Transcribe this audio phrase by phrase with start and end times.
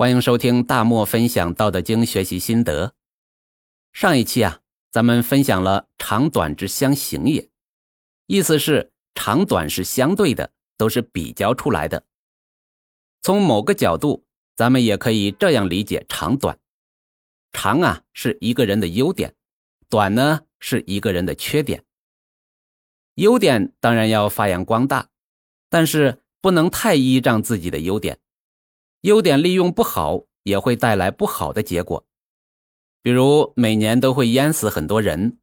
[0.00, 2.94] 欢迎收听大漠分享《道德经》学习心得。
[3.92, 4.60] 上一期啊，
[4.90, 7.50] 咱们分享了“长短之相形也”，
[8.26, 12.06] 意思是长短是相对的，都是比较出来的。
[13.20, 14.24] 从某个角度，
[14.56, 16.58] 咱们也可以这样理解长短：
[17.52, 19.34] 长啊是一个人的优点，
[19.90, 21.84] 短呢是一个人的缺点。
[23.16, 25.10] 优点当然要发扬光大，
[25.68, 28.18] 但是不能太依仗自己的优点。
[29.02, 32.06] 优点利用不好，也会带来不好的结果。
[33.02, 35.38] 比如每年都会淹死很多人，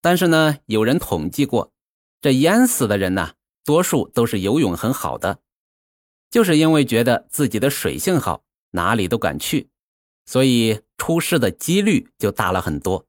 [0.00, 1.72] 但是呢，有人统计过，
[2.20, 5.40] 这淹死的人呢，多数都是游泳很好的，
[6.30, 9.68] 就是因为觉得自己的水性好，哪里都敢去，
[10.24, 13.08] 所以出事的几率就大了很多。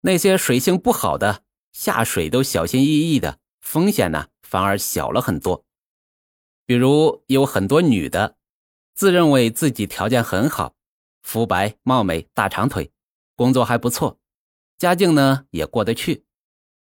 [0.00, 5.64] 那些水性不好的，下水都小心翼翼的，风险呢反而小了很多。
[6.66, 8.34] 比如有很多女的。
[8.96, 10.74] 自认为自己条件很好，
[11.22, 12.90] 肤白貌美、大长腿，
[13.34, 14.18] 工作还不错，
[14.78, 16.24] 家境呢也过得去。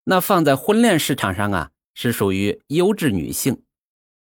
[0.04, 3.62] 那放在婚恋市场上啊，是属于优质女性。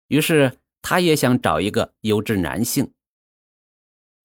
[0.08, 2.92] 于是她也想找一个优质男性。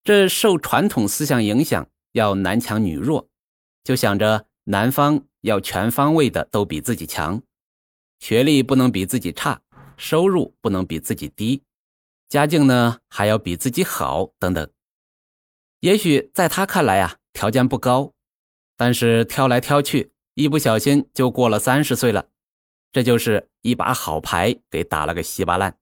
[0.02, 3.28] 这受传统思想影响，要男强女弱，
[3.84, 7.40] 就想着男方要全方位的都比自己强，
[8.18, 9.62] 学历不能比自己差，
[9.96, 11.62] 收入不能比自己低。
[12.28, 14.68] 家境呢还要比自己好，等等。
[15.80, 18.12] 也许在他看来啊，条件不高，
[18.76, 22.28] 但是挑来挑去，一不小心就过了三十岁了，
[22.90, 25.78] 这就是一把好牌给打了个稀巴烂。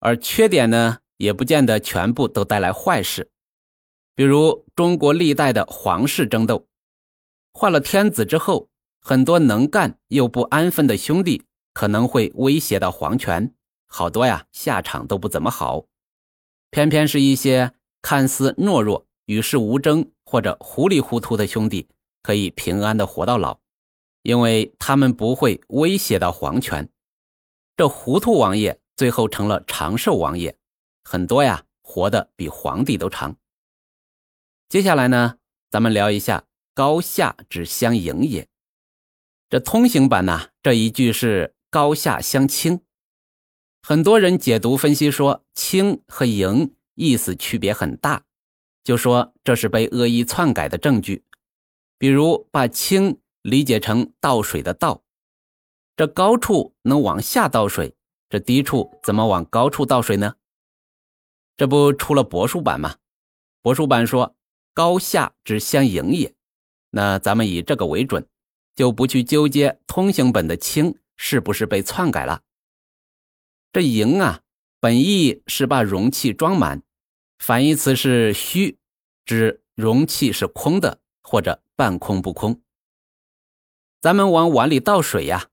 [0.00, 3.30] 而缺点呢，也不见得全部都带来坏事。
[4.14, 6.66] 比如中国历代的皇室争斗，
[7.52, 8.68] 换了天子之后，
[9.00, 13.54] 很多能干又不安分的兄弟可能会威胁到皇权。
[13.86, 15.86] 好多呀，下场都不怎么好，
[16.70, 21.88] 偏偏是一些看似懦弱、与世无争或者糊里糊涂的兄弟，
[22.22, 23.60] 可以平安的活到老，
[24.22, 26.88] 因为他们不会威胁到皇权。
[27.76, 30.56] 这糊涂王爷最后成了长寿王爷，
[31.04, 33.36] 很多呀，活得比皇帝都长。
[34.68, 35.38] 接下来呢，
[35.70, 36.44] 咱们聊一下
[36.74, 38.48] “高下之相迎也”。
[39.50, 42.80] 这通行版呢，这一句是“高下相倾”。
[43.86, 48.24] 很多人解读分析说“清”和“盈”意思区别很大，
[48.82, 51.22] 就说这是被恶意篡改的证据。
[51.98, 55.02] 比如把“清”理解成倒水的“倒”，
[55.98, 57.94] 这高处能往下倒水，
[58.30, 60.36] 这低处怎么往高处倒水呢？
[61.58, 62.96] 这不出了帛书版吗？
[63.62, 64.34] 帛书版说
[64.72, 66.34] “高下之相迎也”，
[66.92, 68.26] 那咱们以这个为准，
[68.74, 72.43] 就不去纠结通行本的“清”是不是被篡改了。
[73.74, 74.40] 这盈啊，
[74.78, 76.84] 本意是把容器装满，
[77.40, 78.78] 反义词是虚，
[79.26, 82.62] 指容器是空的或者半空不空。
[84.00, 85.48] 咱们往碗里倒水呀，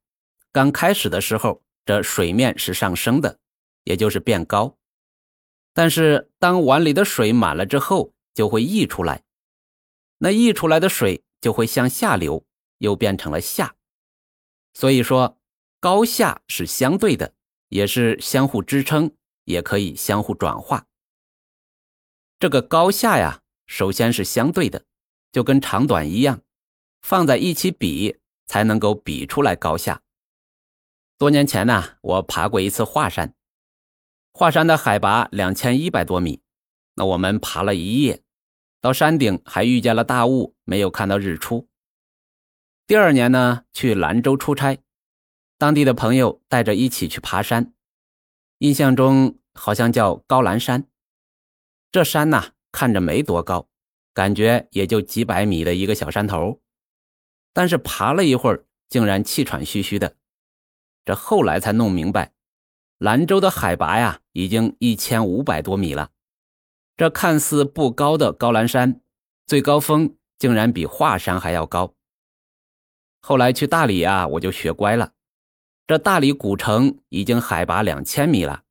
[0.51, 3.39] 刚开始的时候，这水面是上升的，
[3.85, 4.77] 也就是变高。
[5.73, 9.23] 但是当碗里的水满了之后，就会溢出来，
[10.19, 12.45] 那溢出来的水就会向下流，
[12.77, 13.75] 又变成了下。
[14.75, 15.39] 所以说，
[15.79, 17.33] 高下是相对的。
[17.71, 19.15] 也是相互支撑，
[19.45, 20.85] 也可以相互转化。
[22.37, 24.83] 这个高下呀，首先是相对的，
[25.31, 26.41] 就跟长短一样，
[27.01, 30.01] 放在一起比，才能够比出来高下。
[31.17, 33.33] 多年前呢，我爬过一次华山，
[34.33, 36.41] 华山的海拔两千一百多米，
[36.95, 38.21] 那我们爬了一夜，
[38.81, 41.69] 到山顶还遇见了大雾，没有看到日出。
[42.85, 44.77] 第二年呢，去兰州出差。
[45.61, 47.71] 当地的朋友带着一起去爬山，
[48.57, 50.87] 印象中好像叫高兰山。
[51.91, 53.69] 这山呐，看着没多高，
[54.11, 56.59] 感觉也就几百米的一个小山头，
[57.53, 60.15] 但是爬了一会儿，竟然气喘吁吁的。
[61.05, 62.33] 这后来才弄明白，
[62.97, 66.09] 兰州的海拔呀，已经一千五百多米了。
[66.97, 68.99] 这看似不高的高兰山，
[69.45, 71.93] 最高峰竟然比华山还要高。
[73.21, 75.13] 后来去大理啊，我就学乖了。
[75.87, 78.63] 这大理古城已经海拔两千米了，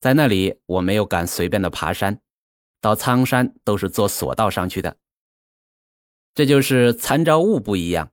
[0.00, 2.20] 在那里我没有敢随便的爬山，
[2.80, 4.96] 到苍山都是坐索道上去的。
[6.32, 8.12] 这就是参照物不一样，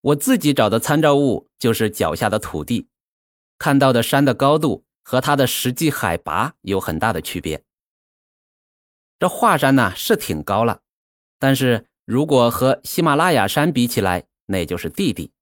[0.00, 2.88] 我自己找的参照物就是脚下的土地，
[3.58, 7.64] 看到的山的高度和它的实际海拔有很大的区别。
[9.18, 10.82] 这华山呢是挺高了，
[11.40, 15.32] 但是如果和喜马拉雅山比起来，那就是弟弟。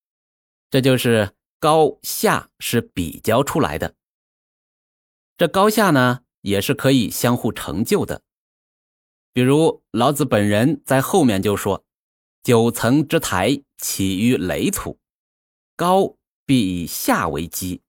[0.71, 1.36] 这就是。
[1.59, 3.95] 高下是比较出来的。
[5.37, 8.23] 这高下呢，也是可以相互成就的。
[9.33, 11.85] 比如老子本人在后面就说
[12.43, 14.99] ：“九层之台，起于垒土，
[15.77, 16.17] 高
[16.47, 17.83] 必以下为基。”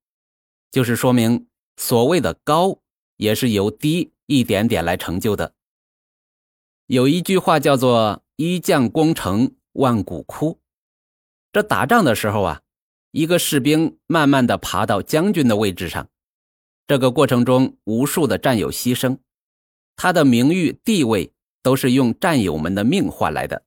[0.71, 1.47] 就是说明
[1.77, 2.81] 所谓的高，
[3.15, 5.53] 也是由低一点点来成就的。
[6.87, 10.59] 有一句话叫做“一将功成万骨枯”，
[11.53, 12.61] 这打仗的时候啊，
[13.11, 16.09] 一个士兵慢慢的爬到将军的位置上，
[16.85, 19.17] 这个过程中无数的战友牺牲，
[19.95, 21.33] 他的名誉地位。
[21.63, 23.65] 都是用战友们的命换来的，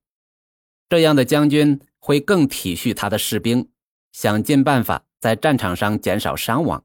[0.88, 3.68] 这样的将军会更体恤他的士兵，
[4.10, 6.82] 想尽办法在战场上减少伤亡。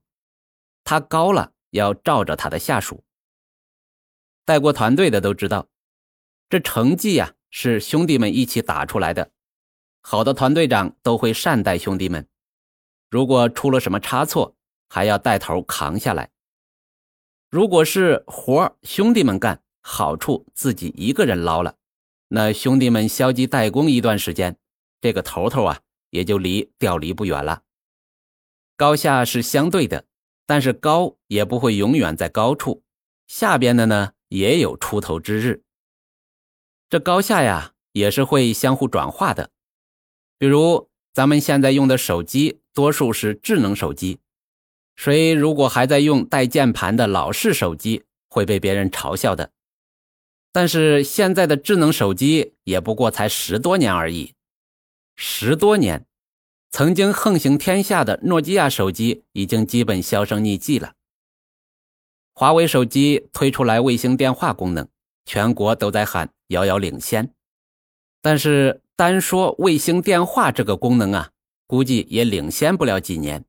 [0.84, 3.06] 他高了，要罩着他的下属。
[4.44, 5.69] 带过团队的都知道，
[6.50, 9.31] 这成绩呀是兄弟们一起打出来的。
[10.02, 12.28] 好的团队长都会善待兄弟们，
[13.10, 14.56] 如果出了什么差错，
[14.90, 16.31] 还要带头扛下来。
[17.50, 19.62] 如果是活兄弟们干。
[19.88, 21.75] 好处自己一个人捞了，
[22.30, 24.57] 那兄弟们消极怠工一段时间，
[25.00, 25.80] 这个头头啊
[26.10, 27.62] 也就离调离不远了。
[28.75, 30.06] 高下是相对的，
[30.48, 32.84] 但是高也不会永远在高处，
[33.28, 35.63] 下边的呢也有出头之日。
[36.90, 39.52] 这高下呀也是会相互转化的，
[40.40, 44.19] 比如咱们现在用的手机多数是智能手机，
[44.97, 49.53] 谁如果还在用带键盘的老式手机，会被别人嘲笑的。
[50.51, 54.33] 但是现在的智能手机也不过才十多年而已，
[55.15, 56.06] 十多年，
[56.69, 60.95] 曾经横行天下的诺基亚手机已经基本销声匿迹了。
[62.33, 64.85] 华为手机推出来卫星电话功能，
[65.25, 67.33] 全国都在喊遥遥领先。
[68.21, 71.31] 但是单说卫星电话这个功能啊，
[71.68, 73.45] 估计也领先不了几年。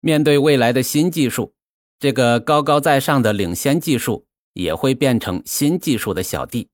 [0.00, 1.54] 面对未来的新技术，
[1.98, 4.26] 这个高高在上的领先技术。
[4.54, 6.64] 也会变成新技术的小弟。《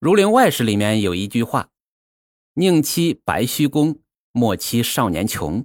[0.00, 1.68] 儒林外史》里面有一句话
[2.54, 4.00] ：“宁欺白须公，
[4.32, 5.64] 莫欺少年穷。”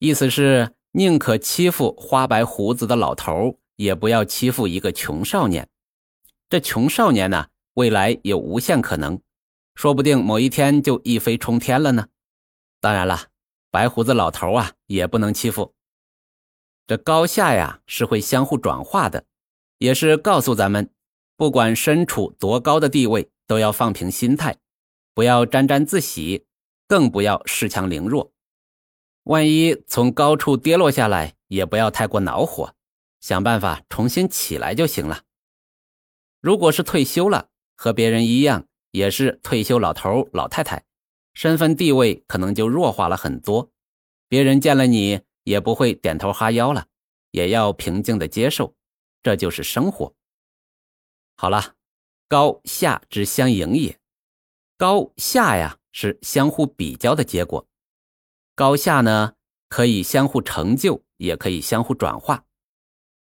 [0.00, 5.68] 意思是宁可欺负花白胡子的老头，也不要欺负一个穷少年。
[6.50, 9.20] 这穷少年呢，未来有无限可能，
[9.78, 12.08] 说不定某一天就一飞冲天了呢。
[12.80, 13.28] 当然了，
[13.70, 15.72] 白胡子老头啊，也不能欺负。
[16.88, 19.24] 这高下呀，是会相互转化的。
[19.78, 20.90] 也是告诉咱们，
[21.36, 24.58] 不管身处多高的地位，都要放平心态，
[25.14, 26.44] 不要沾沾自喜，
[26.88, 28.32] 更不要恃强凌弱。
[29.22, 32.74] 万一从高处跌落下来，也不要太过恼火，
[33.20, 35.22] 想办法重新起来就行了。
[36.40, 38.66] 如果是退休了，和别人一样，
[38.98, 40.84] 也是退休老头老太太，
[41.32, 43.70] 身份地位可能就弱化了很多，
[44.28, 46.88] 别人见了你也不会点头哈腰了，
[47.30, 48.74] 也要平静的接受。
[49.22, 50.12] 这就是生活。
[51.36, 51.76] 好了，
[52.26, 54.00] 高下之相迎也。
[54.76, 57.68] 高下呀，是相互比较的结果。
[58.56, 59.34] 高下呢，
[59.68, 62.44] 可以相互成就，也可以相互转化。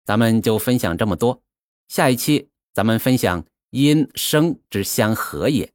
[0.05, 1.41] 咱们就分享这么多。
[1.87, 3.43] 下一期咱们分享
[3.75, 5.74] 阴生之相合也。